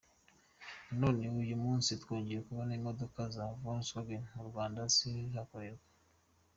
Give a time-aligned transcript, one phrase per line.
[0.99, 5.85] None uyu munsi twongeye kubona imodoka za Volkswagen mu Rwanda zihakorerwa.